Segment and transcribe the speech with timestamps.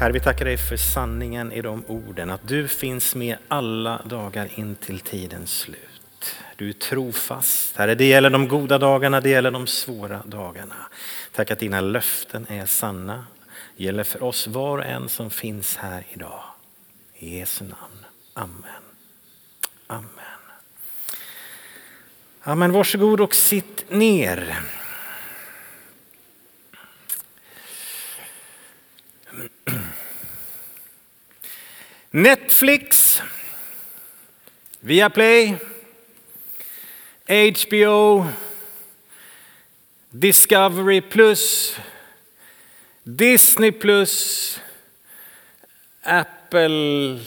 [0.00, 4.48] Herre, vi tackar dig för sanningen i de orden, att du finns med alla dagar
[4.54, 6.36] in till tidens slut.
[6.56, 7.76] Du är trofast.
[7.76, 10.74] Herre, det gäller de goda dagarna, det gäller de svåra dagarna.
[11.32, 13.24] Tack att dina löften är sanna.
[13.76, 16.42] Det gäller för oss var och en som finns här idag.
[17.14, 18.04] I Jesu namn.
[18.34, 18.82] Amen.
[19.86, 20.40] Amen.
[22.42, 22.72] Amen.
[22.72, 24.60] Varsågod och sitt ner.
[32.10, 33.20] Netflix,
[34.80, 35.56] Viaplay,
[37.28, 38.26] HBO,
[40.10, 41.76] Discovery Plus,
[43.04, 44.60] Disney Plus,
[46.02, 47.20] Apple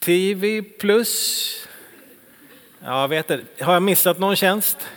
[0.00, 1.66] TV Plus.
[2.82, 4.88] Jag vet inte, har jag missat någon tjänst?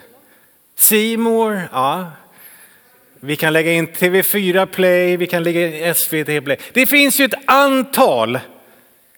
[0.75, 2.11] Seymour, ja.
[3.19, 6.57] Vi kan lägga in TV4 Play, vi kan lägga in SVT Play.
[6.73, 8.39] Det finns ju ett antal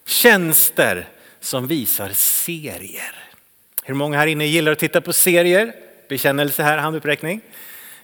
[0.06, 1.08] tjänster
[1.40, 3.16] som visar serier.
[3.84, 5.74] Hur många här inne gillar att titta på serier?
[6.10, 7.42] Bekännelse här, handuppräckning.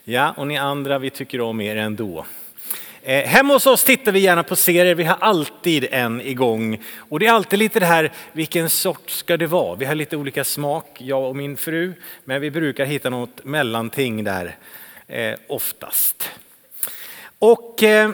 [0.04, 2.26] Ja, och ni andra, vi tycker om er ändå.
[3.04, 6.84] Eh, hemma hos oss tittar vi gärna på serier, vi har alltid en igång.
[6.98, 9.76] Och det är alltid lite det här, vilken sort ska det vara?
[9.76, 14.24] Vi har lite olika smak, jag och min fru, men vi brukar hitta något mellanting
[14.24, 14.56] där
[15.08, 16.30] eh, oftast.
[17.40, 18.12] Och eh,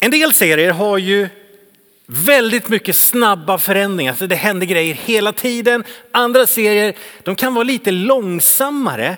[0.00, 1.28] en del serier har ju
[2.06, 5.84] väldigt mycket snabba förändringar, så det händer grejer hela tiden.
[6.10, 9.16] Andra serier, de kan vara lite långsammare,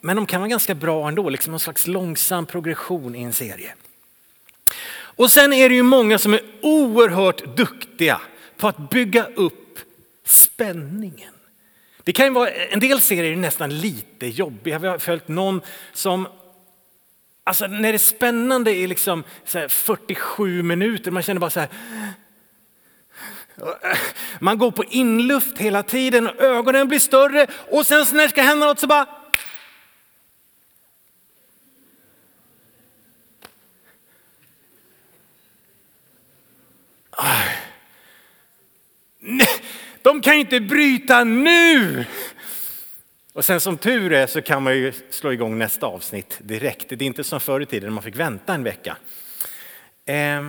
[0.00, 3.74] men de kan vara ganska bra ändå, liksom någon slags långsam progression i en serie.
[5.16, 8.20] Och sen är det ju många som är oerhört duktiga
[8.56, 9.78] på att bygga upp
[10.24, 11.32] spänningen.
[12.04, 14.78] Det kan ju vara, en del serier är nästan lite jobbiga.
[14.78, 15.60] Vi har följt någon
[15.92, 16.28] som,
[17.46, 19.24] alltså när det är spännande i liksom
[19.68, 21.68] 47 minuter, man känner bara så här,
[24.38, 28.42] man går på inluft hela tiden och ögonen blir större och sen när det ska
[28.42, 29.06] hända något så bara
[40.02, 42.04] De kan ju inte bryta nu!
[43.36, 46.88] Och sen som tur är så kan man ju slå igång nästa avsnitt direkt.
[46.88, 48.96] Det är inte som förr i tiden man fick vänta en vecka.
[50.06, 50.48] Eh,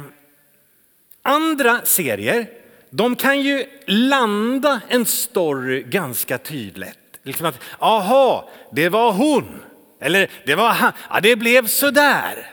[1.22, 2.50] andra serier,
[2.90, 7.20] de kan ju landa en story ganska tydligt.
[7.24, 9.64] Liksom att, aha, det var hon.
[10.02, 10.92] Eller det var han.
[11.10, 12.52] Ja, det blev sådär.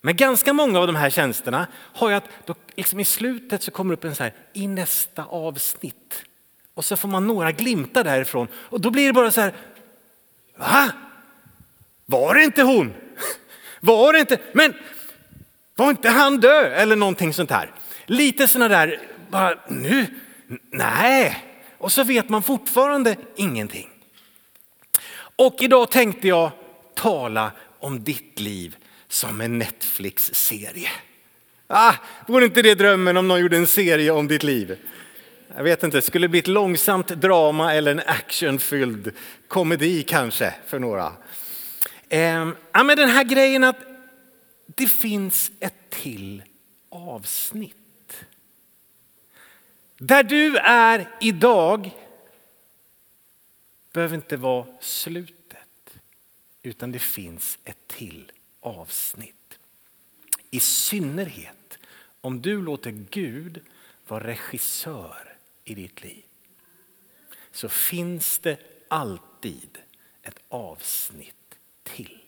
[0.00, 3.70] Men ganska många av de här tjänsterna har ju att då, liksom i slutet så
[3.70, 6.24] kommer det upp en så här i nästa avsnitt.
[6.74, 9.52] Och så får man några glimtar därifrån och då blir det bara så här.
[10.56, 10.90] Va?
[12.06, 12.94] Var det inte hon?
[13.80, 14.38] Var det inte?
[14.52, 14.74] Men
[15.76, 16.72] var inte han död?
[16.72, 17.70] Eller någonting sånt här.
[18.06, 20.06] Lite sådana där, bara nu?
[20.70, 21.44] Nej.
[21.78, 23.90] Och så vet man fortfarande ingenting.
[25.36, 26.50] Och idag tänkte jag
[26.94, 28.76] tala om ditt liv
[29.08, 30.90] som en Netflix-serie.
[31.66, 31.94] Ah,
[32.26, 34.78] vore inte det drömmen om någon gjorde en serie om ditt liv?
[35.56, 39.12] Jag vet inte, skulle det bli ett långsamt drama eller en actionfylld
[39.48, 41.12] komedi kanske för några?
[42.08, 43.76] Eh, ja, men den här grejen att
[44.66, 46.42] det finns ett till
[46.88, 48.24] avsnitt.
[49.98, 51.90] Där du är idag
[53.92, 55.98] behöver inte vara slutet,
[56.62, 59.58] utan det finns ett till avsnitt.
[60.50, 61.78] I synnerhet
[62.20, 63.60] om du låter Gud
[64.06, 65.33] vara regissör
[65.64, 66.22] i ditt liv.
[67.52, 68.58] Så finns det
[68.88, 69.78] alltid
[70.22, 72.18] ett avsnitt till.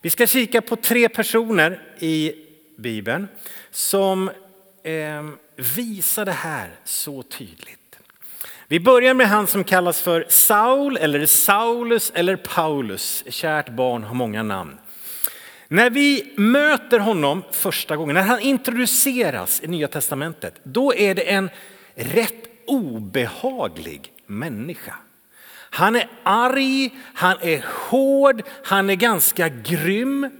[0.00, 2.34] Vi ska kika på tre personer i
[2.76, 3.28] Bibeln
[3.70, 4.30] som
[4.82, 7.98] eh, visar det här så tydligt.
[8.68, 13.24] Vi börjar med han som kallas för Saul eller Saulus eller Paulus.
[13.28, 14.78] Kärt barn har många namn.
[15.68, 21.30] När vi möter honom första gången, när han introduceras i Nya Testamentet, då är det
[21.30, 21.50] en
[21.96, 24.94] rätt obehaglig människa.
[25.70, 30.30] Han är arg, han är hård, han är ganska grym.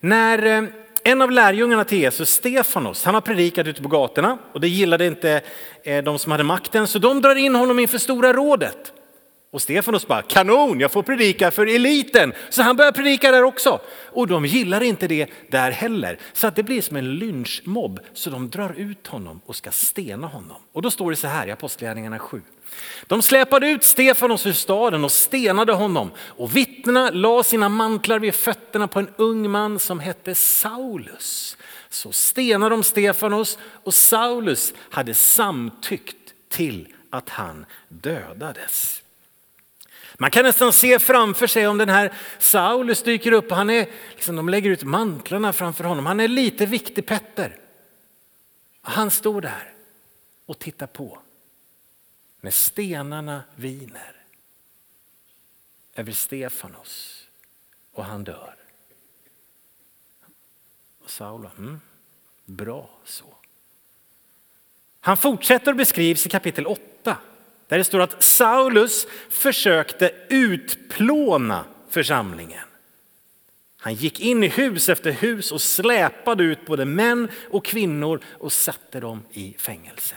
[0.00, 0.64] När eh,
[1.04, 5.06] en av lärjungarna till Jesus, Stefanos, han har predikat ute på gatorna och det gillade
[5.06, 5.40] inte
[5.84, 8.91] eh, de som hade makten så de drar in honom inför Stora rådet.
[9.52, 12.32] Och Stefanos bara, kanon, jag får predika för eliten.
[12.50, 13.80] Så han börjar predika där också.
[14.12, 16.18] Och de gillar inte det där heller.
[16.32, 18.00] Så att det blir som en lynchmobb.
[18.12, 20.56] Så de drar ut honom och ska stena honom.
[20.72, 22.42] Och då står det så här i Apostlagärningarna 7.
[23.06, 26.10] De släpade ut Stefanos ur staden och stenade honom.
[26.18, 31.56] Och vittnena la sina mantlar vid fötterna på en ung man som hette Saulus.
[31.90, 39.01] Så stenade de Stefanos och Saulus hade samtyckt till att han dödades.
[40.18, 43.86] Man kan nästan se framför sig om den här Saulus dyker upp och han är,
[44.10, 46.06] liksom, de lägger ut mantlarna framför honom.
[46.06, 47.58] Han är lite viktig Petter.
[48.82, 49.74] Han står där
[50.46, 51.18] och tittar på
[52.40, 54.16] när stenarna viner
[55.94, 57.24] över Stefanos
[57.92, 58.54] och han dör.
[61.04, 61.80] Och Saul, mm,
[62.44, 63.24] bra så.
[65.00, 66.91] Han fortsätter och beskrivs i kapitel 8
[67.72, 72.64] där det står att Saulus försökte utplåna församlingen.
[73.76, 78.52] Han gick in i hus efter hus och släpade ut både män och kvinnor och
[78.52, 80.14] satte dem i fängelse.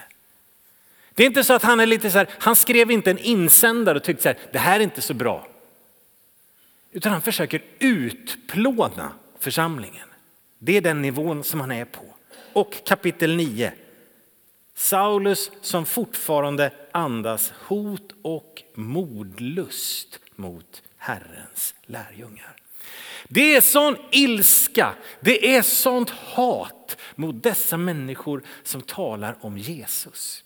[1.13, 3.97] Det är inte så att han är lite så här, han skrev inte en insändare
[3.97, 5.47] och tyckte så här, det här är inte så bra.
[6.91, 10.07] Utan han försöker utplåna församlingen.
[10.59, 12.05] Det är den nivån som han är på.
[12.53, 13.73] Och kapitel 9.
[14.75, 22.55] Saulus som fortfarande andas hot och mordlust mot Herrens lärjungar.
[23.27, 30.43] Det är sån ilska, det är sånt hat mot dessa människor som talar om Jesus.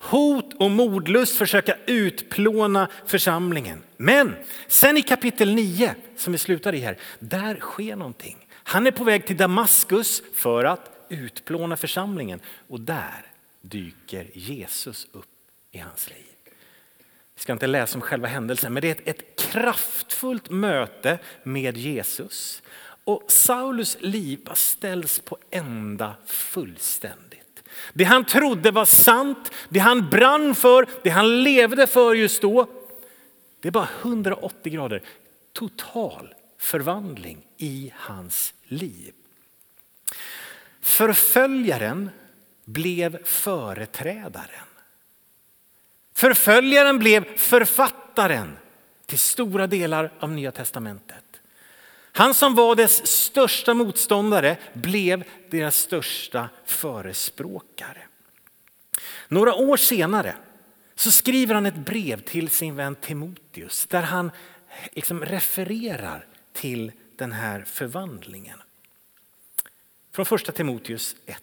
[0.00, 3.82] Hot och mordlust försöka utplåna församlingen.
[3.96, 4.36] Men
[4.68, 8.46] sen i kapitel 9 som vi slutar i här, där sker någonting.
[8.52, 13.26] Han är på väg till Damaskus för att utplåna församlingen och där
[13.60, 15.24] dyker Jesus upp
[15.72, 16.24] i hans liv.
[17.34, 21.76] Vi ska inte läsa om själva händelsen, men det är ett, ett kraftfullt möte med
[21.76, 22.62] Jesus.
[23.04, 27.62] Och Saulus liv ställs på ända fullständigt.
[27.92, 32.68] Det han trodde var sant, det han brann för, det han levde för just då.
[33.60, 35.02] Det är bara 180 grader
[35.52, 39.12] total förvandling i hans liv.
[40.80, 42.10] Förföljaren
[42.64, 44.66] blev företrädaren.
[46.14, 48.58] Förföljaren blev författaren
[49.06, 51.24] till stora delar av Nya testamentet.
[52.12, 58.02] Han som var dess största motståndare blev deras största förespråkare.
[59.28, 60.36] Några år senare
[60.94, 64.30] så skriver han ett brev till sin vän Timoteus där han
[64.92, 68.58] liksom refererar till den här förvandlingen.
[70.18, 71.42] Från första Timoteus 1.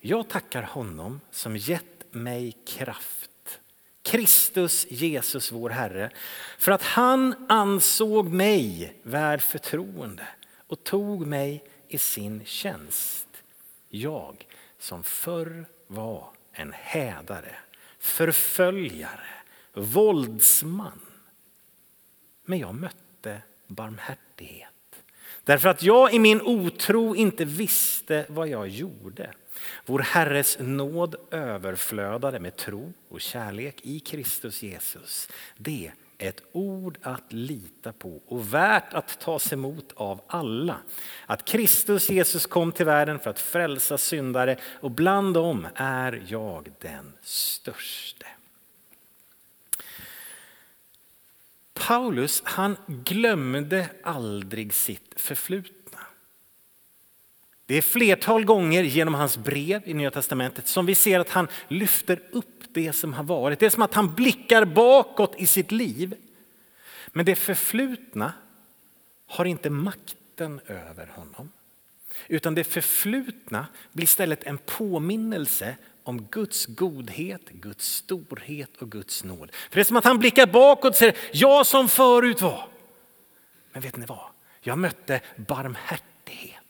[0.00, 3.60] Jag tackar honom som gett mig kraft
[4.02, 6.10] Kristus Jesus vår Herre,
[6.58, 10.26] för att han ansåg mig värd förtroende
[10.66, 13.28] och tog mig i sin tjänst.
[13.88, 14.46] Jag
[14.78, 17.56] som förr var en hädare,
[17.98, 19.30] förföljare,
[19.72, 21.00] våldsman.
[22.44, 24.73] Men jag mötte barmhärtighet.
[25.44, 29.30] Därför att jag i min otro inte visste vad jag gjorde.
[29.86, 35.28] Vår Herres nåd överflödade med tro och kärlek i Kristus Jesus.
[35.56, 40.76] Det är ett ord att lita på och värt att tas emot av alla.
[41.26, 46.72] Att Kristus Jesus kom till världen för att frälsa syndare och bland dem är jag
[46.80, 48.13] den störste.
[51.86, 55.98] Paulus han glömde aldrig sitt förflutna.
[57.66, 61.48] Det är flertal gånger genom hans brev i Nya Testamentet som vi ser att han
[61.68, 63.58] lyfter upp det som har varit.
[63.58, 66.14] Det är som att han blickar bakåt i sitt liv.
[67.08, 68.32] Men det förflutna
[69.26, 71.50] har inte makten över honom.
[72.28, 79.50] Utan det förflutna blir istället en påminnelse om Guds godhet, Guds storhet och Guds nåd.
[79.52, 82.68] För det är som att han blickar bakåt och säger, jag som förut var.
[83.72, 84.28] Men vet ni vad?
[84.60, 86.60] Jag mötte barmhärtighet.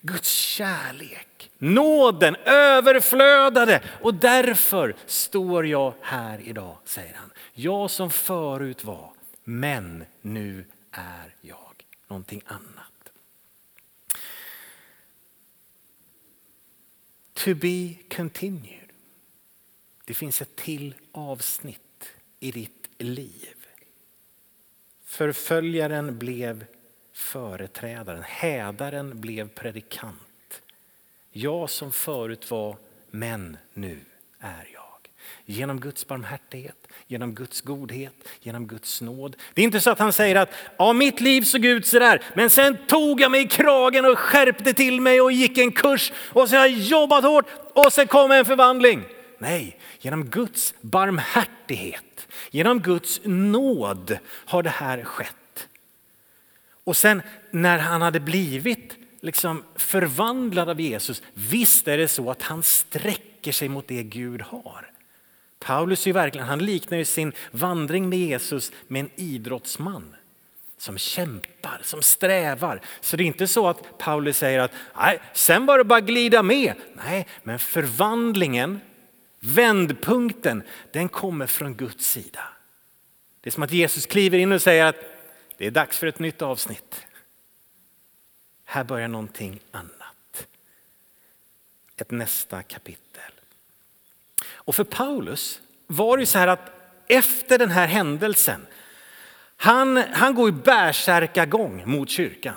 [0.00, 7.30] Guds kärlek, nåden överflödade och därför står jag här idag, säger han.
[7.52, 9.12] Jag som förut var,
[9.44, 12.92] men nu är jag någonting annat.
[17.38, 18.92] To be continued.
[20.04, 22.08] Det finns ett till avsnitt
[22.40, 23.54] i ditt liv.
[25.04, 26.64] Förföljaren blev
[27.12, 30.62] företrädaren, hädaren blev predikant.
[31.30, 32.76] Jag som förut var,
[33.10, 34.00] men nu
[34.38, 34.77] är jag.
[35.44, 39.36] Genom Guds barmhärtighet, genom Guds godhet, genom Guds nåd.
[39.54, 42.22] Det är inte så att han säger att ja, mitt liv såg ut så där,
[42.34, 46.12] men sen tog jag mig i kragen och skärpte till mig och gick en kurs
[46.32, 49.04] och så har jag jobbat hårt och sen kom en förvandling.
[49.38, 55.68] Nej, genom Guds barmhärtighet, genom Guds nåd har det här skett.
[56.84, 62.42] Och sen när han hade blivit liksom förvandlad av Jesus, visst är det så att
[62.42, 64.90] han sträcker sig mot det Gud har.
[65.58, 70.16] Paulus är verkligen, han liknar ju sin vandring med Jesus med en idrottsman
[70.78, 72.80] som kämpar, som strävar.
[73.00, 76.42] Så det är inte så att Paulus säger att nej, sen var det bara glida
[76.42, 76.74] med.
[76.94, 78.80] Nej, men förvandlingen,
[79.40, 80.62] vändpunkten,
[80.92, 82.42] den kommer från Guds sida.
[83.40, 84.96] Det är som att Jesus kliver in och säger att
[85.56, 87.06] det är dags för ett nytt avsnitt.
[88.64, 90.46] Här börjar någonting annat.
[91.96, 93.37] Ett nästa kapitel.
[94.68, 96.70] Och för Paulus var det så här att
[97.06, 98.66] efter den här händelsen,
[99.56, 102.56] han, han går i bärsärkagång mot kyrkan.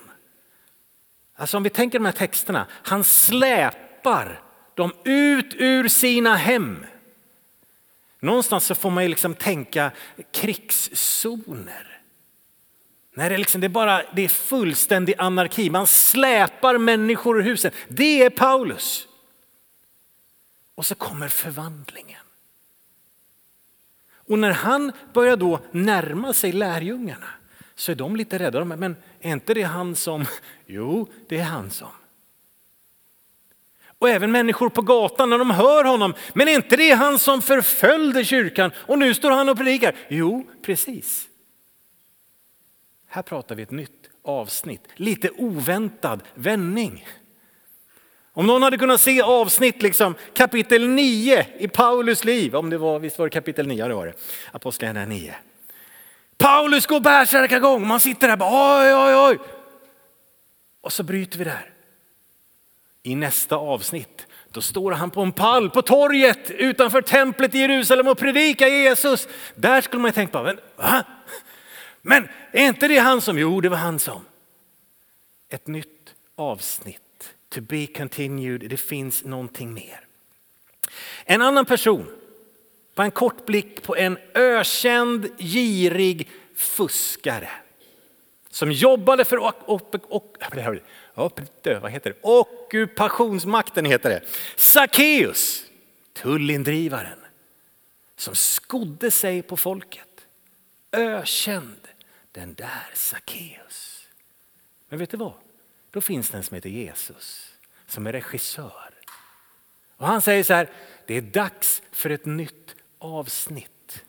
[1.36, 4.42] Alltså om vi tänker de här texterna, han släpar
[4.74, 6.86] dem ut ur sina hem.
[8.20, 9.92] Någonstans så får man ju liksom tänka
[10.32, 12.02] krigszoner.
[13.16, 15.70] Nej, det är, liksom, det är bara det är fullständig anarki.
[15.70, 17.72] Man släpar människor ur husen.
[17.88, 19.08] Det är Paulus.
[20.82, 22.24] Och så kommer förvandlingen.
[24.14, 27.28] Och när han börjar då närma sig lärjungarna
[27.76, 28.66] så är de lite rädda.
[28.66, 30.26] Men är inte det han som?
[30.66, 31.92] Jo, det är han som.
[34.00, 36.14] Och även människor på gatan när de hör honom.
[36.34, 39.96] Men är inte det han som förföljde kyrkan och nu står han och predikar?
[40.10, 41.28] Jo, precis.
[43.08, 47.06] Här pratar vi ett nytt avsnitt, lite oväntad vändning.
[48.34, 53.00] Om någon hade kunnat se avsnitt, liksom, kapitel 9 i Paulus liv, om det var,
[53.00, 54.14] visst var det kapitel 9, det var det,
[54.52, 55.36] Apostlagärningarna 9.
[56.38, 59.40] Paulus går bärsärkagång, man sitter där bara oj, oj, oj.
[60.82, 61.74] Och så bryter vi där.
[63.04, 68.08] I nästa avsnitt, då står han på en pall på torget utanför templet i Jerusalem
[68.08, 69.28] och predikar Jesus.
[69.56, 71.04] Där skulle man tänka, men, va?
[72.02, 74.26] men är inte det han som, jo det var han som.
[75.50, 77.01] Ett nytt avsnitt
[77.52, 80.08] To be continued, det finns någonting mer.
[81.26, 82.06] En annan person,
[82.96, 87.50] på en kort blick på en ökänd, girig fuskare.
[88.50, 89.38] Som jobbade för
[91.80, 92.18] vad heter det?
[92.22, 93.86] ockupationsmakten.
[93.86, 94.22] Heter det.
[94.56, 95.66] Sackeus,
[96.14, 97.20] tullindrivaren.
[98.16, 100.08] Som skodde sig på folket.
[100.92, 101.88] Ökänd,
[102.32, 104.08] den där Sackeus.
[104.90, 105.34] Men vet du vad?
[105.92, 107.52] Då finns det en som heter Jesus
[107.92, 108.90] som är regissör.
[109.98, 110.70] Och han säger så här,
[111.08, 114.04] det är dags för ett nytt avsnitt.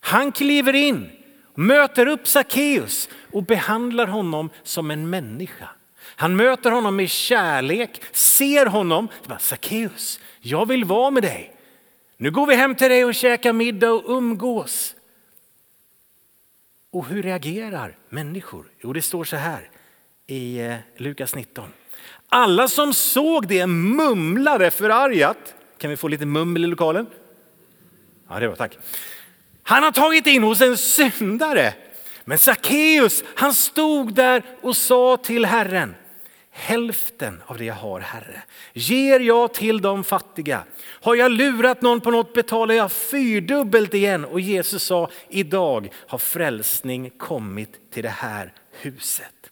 [0.00, 1.10] Han kliver in,
[1.54, 5.68] möter upp Sackeus och behandlar honom som en människa.
[6.00, 9.08] Han möter honom med kärlek, ser honom.
[9.40, 11.56] Sackeus, jag vill vara med dig.
[12.16, 14.94] Nu går vi hem till dig och käkar middag och umgås.
[16.90, 18.66] Och hur reagerar människor?
[18.80, 19.70] Jo, det står så här
[20.26, 21.68] i eh, Lukas 19.
[22.28, 25.54] Alla som såg det mumlade förargat.
[25.78, 27.06] Kan vi få lite mummel i lokalen?
[28.28, 28.78] Ja, det var tack.
[29.62, 31.74] Han har tagit in hos en syndare.
[32.24, 35.94] Men Sackeus, han stod där och sa till Herren,
[36.58, 40.64] hälften av det jag har, Herre, ger jag till de fattiga.
[40.80, 44.24] Har jag lurat någon på något betalar jag fyrdubbelt igen.
[44.24, 49.50] Och Jesus sa, idag har frälsning kommit till det här huset.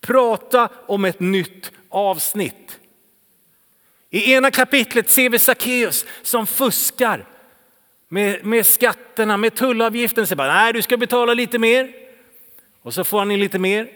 [0.00, 2.78] Prata om ett nytt avsnitt.
[4.10, 7.26] I ena kapitlet ser vi Sackeus som fuskar
[8.08, 10.26] med, med skatterna, med tullavgiften.
[10.26, 11.92] Så bara, nej, du ska betala lite mer.
[12.82, 13.88] Och så får han in lite mer.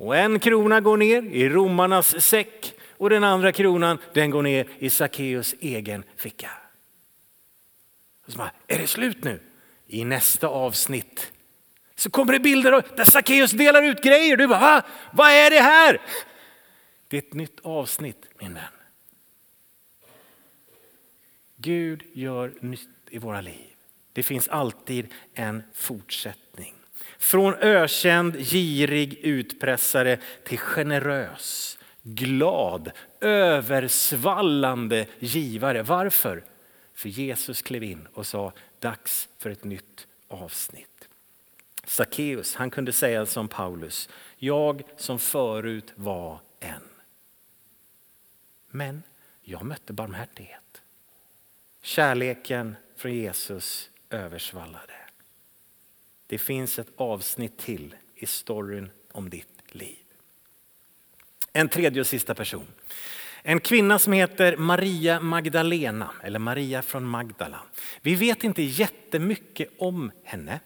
[0.00, 4.68] Och en krona går ner i romarnas säck och den andra kronan den går ner
[4.78, 6.50] i Sackeus egen ficka.
[8.26, 9.40] Och så bara, är det slut nu?
[9.86, 11.32] I nästa avsnitt
[11.94, 14.36] så kommer det bilder där Sackeus delar ut grejer.
[14.36, 14.82] Du bara, Va?
[15.12, 16.00] vad är det här?
[17.08, 18.62] Det är ett nytt avsnitt min vän.
[21.56, 23.74] Gud gör nytt i våra liv.
[24.12, 26.49] Det finns alltid en fortsättning.
[27.20, 35.82] Från ökänd, girig utpressare till generös, glad, översvallande givare.
[35.82, 36.44] Varför?
[36.94, 41.08] För Jesus klev in och sa dags för ett nytt avsnitt.
[41.86, 46.88] Sackeus, han kunde säga som Paulus, jag som förut var en.
[48.70, 49.02] Men
[49.42, 50.82] jag mötte barmhärtighet.
[51.82, 54.99] Kärleken från Jesus översvallade.
[56.30, 59.96] Det finns ett avsnitt till i storyn om ditt liv.
[61.52, 62.66] En tredje och sista person.
[63.42, 67.60] En kvinna som heter Maria Magdalena, eller Maria från Magdala.
[68.00, 70.60] Vi vet inte jättemycket om henne.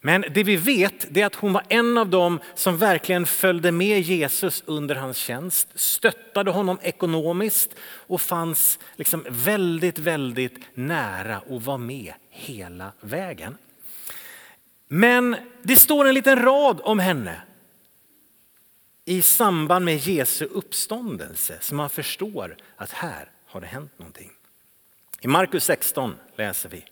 [0.00, 4.00] Men det vi vet är att hon var en av dem som verkligen följde med
[4.00, 11.78] Jesus under hans tjänst, stöttade honom ekonomiskt och fanns liksom väldigt, väldigt nära och var
[11.78, 13.56] med hela vägen.
[14.94, 17.42] Men det står en liten rad om henne
[19.04, 24.30] i samband med Jesu uppståndelse så man förstår att här har det hänt någonting.
[25.20, 26.84] I Markus 16 läser vi.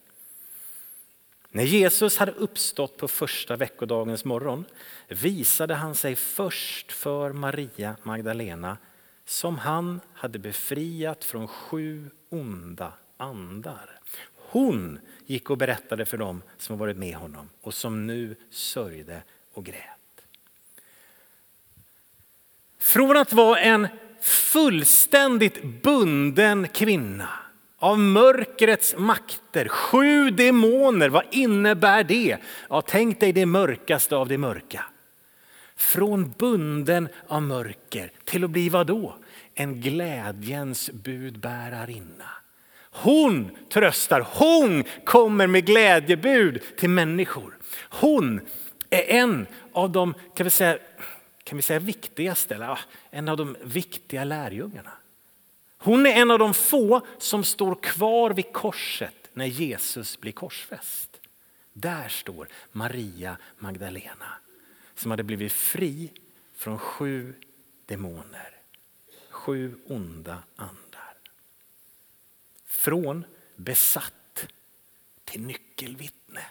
[1.48, 4.64] När Jesus hade uppstått på första veckodagens morgon
[5.08, 8.76] visade han sig först för Maria Magdalena
[9.24, 14.00] som han hade befriat från sju onda andar.
[14.52, 19.64] Hon gick och berättade för dem som varit med honom och som nu sörjde och
[19.64, 20.24] grät.
[22.78, 23.88] Från att vara en
[24.20, 27.28] fullständigt bunden kvinna
[27.78, 32.36] av mörkrets makter, sju demoner, vad innebär det?
[32.68, 34.84] Ja, tänk dig det mörkaste av det mörka.
[35.76, 39.16] Från bunden av mörker till att bli vad då?
[39.54, 42.39] En glädjens budbärarinna.
[42.90, 47.58] Hon tröstar, hon kommer med glädjebud till människor.
[47.90, 48.40] Hon
[48.90, 50.78] är en av de kan vi säga,
[51.44, 52.78] kan vi säga viktigaste, eller ah,
[53.10, 54.92] en av de viktiga lärjungarna.
[55.78, 61.20] Hon är en av de få som står kvar vid korset när Jesus blir korsfäst.
[61.72, 64.34] Där står Maria Magdalena
[64.94, 66.10] som hade blivit fri
[66.56, 67.34] från sju
[67.86, 68.56] demoner,
[69.30, 70.79] sju onda andar.
[72.80, 73.24] Från
[73.56, 74.46] besatt
[75.24, 76.42] till nyckelvittne.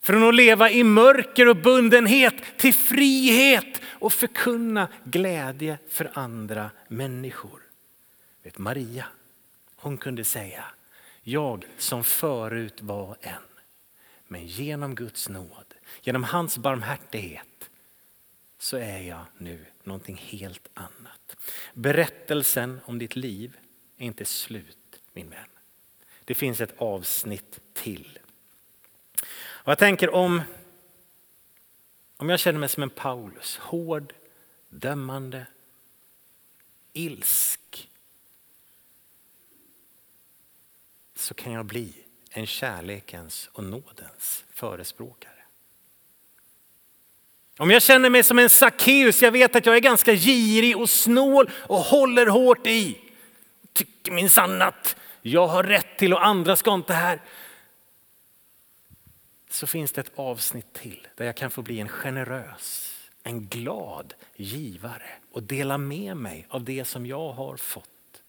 [0.00, 7.62] Från att leva i mörker och bundenhet till frihet och förkunna glädje för andra människor.
[8.42, 9.04] Vet Maria,
[9.76, 10.64] hon kunde säga,
[11.22, 13.42] jag som förut var en,
[14.26, 17.70] men genom Guds nåd, genom hans barmhärtighet
[18.58, 21.36] så är jag nu någonting helt annat.
[21.74, 23.56] Berättelsen om ditt liv
[23.98, 25.48] är inte slut min vän.
[26.24, 28.18] Det finns ett avsnitt till.
[29.40, 30.42] Och jag tänker om,
[32.16, 34.12] om jag känner mig som en Paulus, hård,
[34.68, 35.46] dömande,
[36.92, 37.88] ilsk.
[41.14, 41.92] Så kan jag bli
[42.30, 45.32] en kärlekens och nådens förespråkare.
[47.56, 50.90] Om jag känner mig som en Sackeus, jag vet att jag är ganska girig och
[50.90, 53.07] snål och håller hårt i.
[53.78, 57.20] Tycker minsann att jag har rätt till och andra ska inte här
[59.50, 64.14] så finns det ett avsnitt till där jag kan få bli en generös, en glad
[64.36, 68.22] givare och dela med mig av det som jag har fått.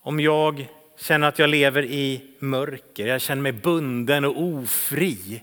[0.00, 5.42] Om jag känner att jag lever i mörker, jag känner mig bunden och ofri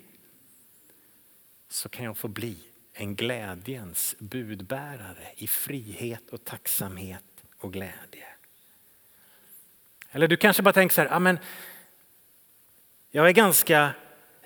[1.70, 2.58] så kan jag få bli
[2.94, 7.24] en glädjens budbärare i frihet och tacksamhet
[7.58, 8.28] och glädje.
[10.12, 11.40] Eller du kanske bara tänker så här, men
[13.12, 13.94] jag är ganska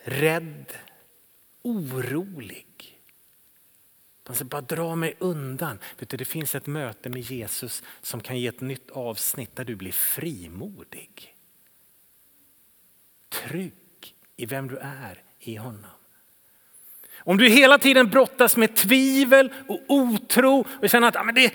[0.04, 0.74] rädd,
[1.62, 3.00] orolig.
[4.28, 5.80] Man ska bara dra mig undan.
[6.00, 9.66] Vet du, det finns ett möte med Jesus som kan ge ett nytt avsnitt där
[9.66, 11.36] du blir frimodig.
[13.30, 15.97] Trygg i vem du är i honom.
[17.28, 21.54] Om du hela tiden brottas med tvivel och otro och känner att ah, men det,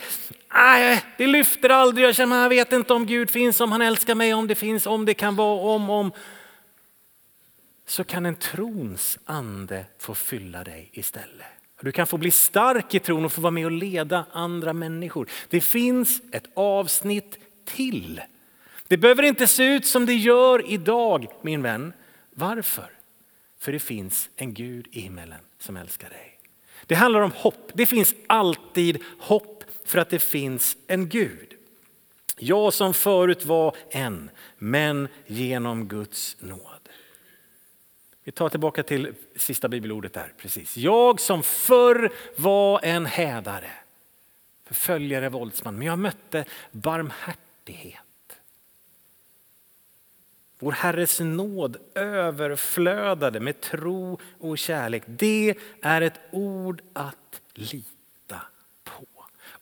[0.49, 3.83] ah, det lyfter aldrig, jag känner ah, jag vet inte om Gud finns, om han
[3.83, 6.13] älskar mig, om det finns, om det kan vara, om, om
[7.87, 11.47] så kan en trons ande få fylla dig istället.
[11.81, 15.29] Du kan få bli stark i tron och få vara med och leda andra människor.
[15.49, 18.21] Det finns ett avsnitt till.
[18.89, 21.93] Det behöver inte se ut som det gör idag min vän.
[22.31, 23.02] Varför?
[23.63, 26.39] För det finns en Gud i himmelen som älskar dig.
[26.87, 27.71] Det handlar om hopp.
[27.75, 31.55] Det finns alltid hopp för att det finns en Gud.
[32.37, 36.89] Jag som förut var en, men genom Guds nåd.
[38.25, 40.33] Vi tar tillbaka till sista bibelordet där.
[40.39, 40.77] Precis.
[40.77, 43.71] Jag som förr var en hädare,
[44.67, 48.12] förföljare, våldsman, men jag mötte barmhärtighet.
[50.63, 55.03] Vår Herres nåd överflödade med tro och kärlek.
[55.07, 58.41] Det är ett ord att lita
[58.85, 59.07] på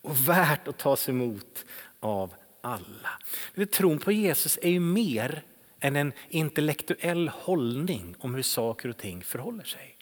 [0.03, 1.65] och värt att tas emot
[2.01, 3.67] av alla.
[3.71, 5.43] Tron på Jesus är ju mer
[5.81, 9.97] än en intellektuell hållning om hur saker och ting förhåller sig.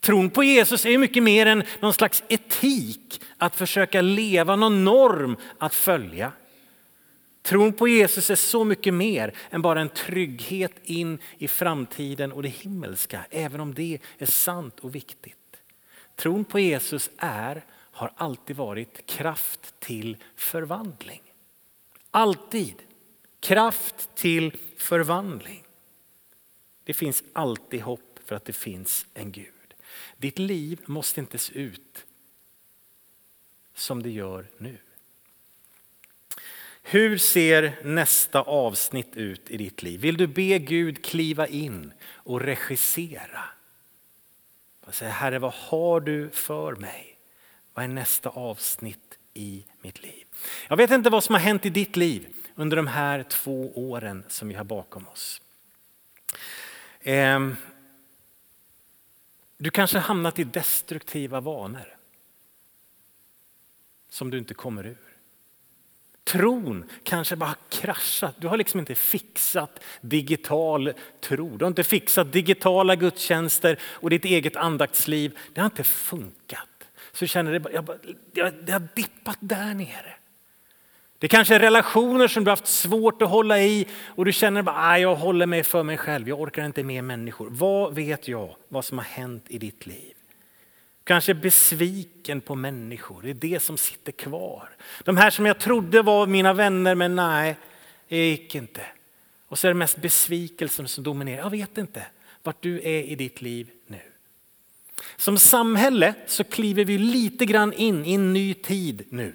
[0.00, 5.36] Tron på Jesus är mycket mer än någon slags etik att försöka leva, någon norm
[5.58, 6.32] att följa.
[7.42, 12.42] Tron på Jesus är så mycket mer än bara en trygghet in i framtiden och
[12.42, 15.36] det himmelska, även om det är sant och viktigt.
[16.16, 21.22] Tron på Jesus är, har alltid varit kraft till förvandling.
[22.10, 22.74] Alltid
[23.40, 25.64] kraft till förvandling.
[26.84, 29.74] Det finns alltid hopp för att det finns en Gud.
[30.16, 32.06] Ditt liv måste inte se ut
[33.74, 34.78] som det gör nu.
[36.82, 40.00] Hur ser nästa avsnitt ut i ditt liv?
[40.00, 43.44] Vill du be Gud kliva in och regissera?
[44.90, 47.18] Säga, Herre, vad har du för mig?
[47.74, 50.26] Vad är nästa avsnitt i mitt liv?
[50.68, 54.24] Jag vet inte vad som har hänt i ditt liv under de här två åren
[54.28, 55.42] som vi har bakom oss.
[57.00, 57.56] Ehm,
[59.56, 61.96] du kanske har hamnat i destruktiva vanor
[64.08, 65.09] som du inte kommer ur.
[66.24, 68.34] Tron kanske bara har kraschat.
[68.38, 71.56] Du har liksom inte fixat digital tro.
[71.56, 75.38] Du har inte fixat digitala gudstjänster och ditt eget andaktsliv.
[75.52, 76.68] Det har inte funkat.
[77.12, 80.14] Så du känner det, jag, det har dippat där nere.
[81.18, 84.92] Det kanske är relationer som du har haft svårt att hålla i och du känner
[84.92, 87.48] att jag håller mig för mig själv, jag orkar inte med människor.
[87.50, 90.14] Vad vet jag vad som har hänt i ditt liv?
[91.10, 94.68] Kanske besviken på människor, det är det som sitter kvar.
[95.04, 97.56] De här som jag trodde var mina vänner men nej,
[98.08, 98.80] det gick inte.
[99.46, 101.42] Och så är det mest besvikelsen som dominerar.
[101.42, 102.06] Jag vet inte
[102.42, 104.00] vart du är i ditt liv nu.
[105.16, 109.34] Som samhälle så kliver vi lite grann in i en ny tid nu.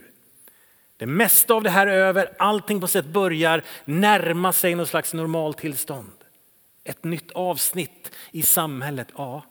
[0.98, 5.14] Det mesta av det här är över, allting på sätt börjar närma sig något slags
[5.14, 6.14] normaltillstånd.
[6.84, 9.44] Ett nytt avsnitt i samhället, ja.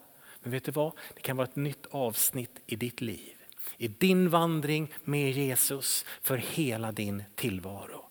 [0.45, 0.91] Men vet du vad?
[1.13, 3.35] Det kan vara ett nytt avsnitt i ditt liv.
[3.77, 8.09] I din vandring med Jesus för hela din tillvaro.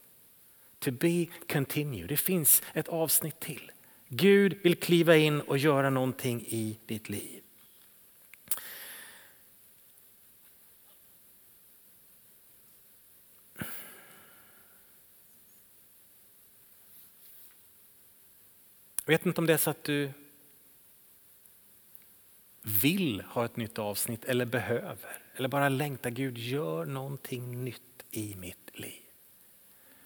[0.78, 2.06] To be continue.
[2.06, 3.72] Det finns ett avsnitt till.
[4.08, 7.42] Gud vill kliva in och göra någonting i ditt liv.
[19.04, 20.10] Jag vet inte om det är så att du
[22.84, 26.10] vill ha ett nytt avsnitt eller behöver eller bara längtar.
[26.10, 29.00] Gud, gör någonting nytt i mitt liv.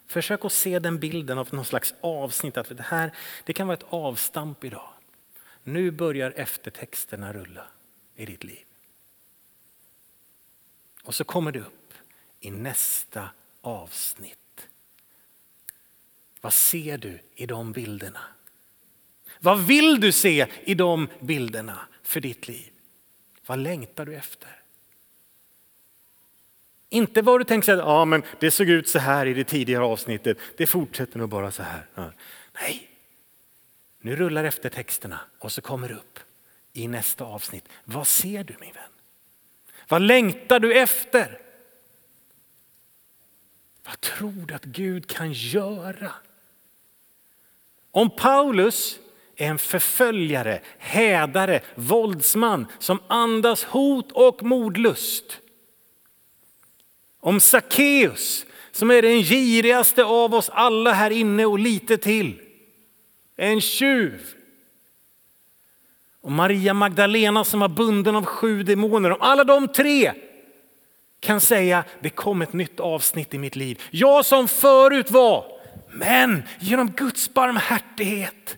[0.07, 2.57] Försök att se den bilden av någon slags avsnitt.
[2.57, 3.11] Att det, här,
[3.45, 4.89] det kan vara ett avstamp idag.
[5.63, 7.67] Nu börjar eftertexterna rulla
[8.15, 8.65] i ditt liv.
[11.03, 11.93] Och så kommer det upp
[12.39, 13.29] i nästa
[13.61, 14.67] avsnitt.
[16.41, 18.21] Vad ser du i de bilderna?
[19.39, 22.71] Vad vill du se i de bilderna för ditt liv?
[23.45, 24.49] Vad längtar du efter?
[26.89, 29.83] Inte vad du tänker säga, ja, men det såg ut så här i det tidigare
[29.83, 31.85] avsnittet, det fortsätter nog bara så här.
[31.95, 32.11] Ja.
[32.53, 32.89] Nej,
[33.99, 36.19] nu rullar eftertexterna och så kommer det upp
[36.73, 37.69] i nästa avsnitt.
[37.85, 38.91] Vad ser du min vän?
[39.87, 41.41] Vad längtar du efter?
[43.85, 46.11] Vad tror du att Gud kan göra?
[47.91, 48.99] Om Paulus
[49.39, 55.39] är en förföljare, hädare, våldsman som andas hot och mordlust.
[57.19, 62.41] Om Sackeus som är den girigaste av oss alla här inne och lite till.
[63.37, 64.21] En tjuv.
[66.21, 69.11] Och Maria Magdalena som var bunden av sju demoner.
[69.11, 70.13] Om alla de tre
[71.19, 73.81] kan säga det kom ett nytt avsnitt i mitt liv.
[73.91, 75.45] Jag som förut var,
[75.91, 78.57] men genom Guds barmhärtighet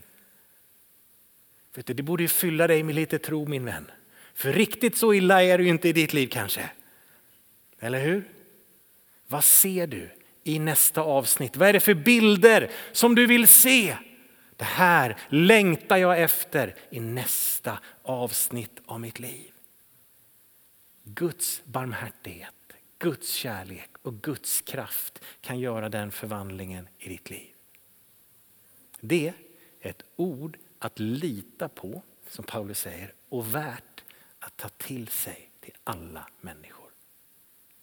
[1.73, 3.91] Vet du, det borde ju fylla dig med lite tro min vän.
[4.33, 6.69] För riktigt så illa är det inte i ditt liv kanske.
[7.79, 8.29] Eller hur?
[9.27, 10.09] Vad ser du
[10.43, 11.55] i nästa avsnitt?
[11.55, 13.97] Vad är det för bilder som du vill se?
[14.55, 19.51] Det här längtar jag efter i nästa avsnitt av mitt liv.
[21.03, 22.53] Guds barmhärtighet,
[22.99, 27.53] Guds kärlek och Guds kraft kan göra den förvandlingen i ditt liv.
[28.99, 29.33] Det
[29.81, 34.03] är ett ord att lita på, som Paulus säger, och värt
[34.39, 36.80] att ta till sig till alla människor.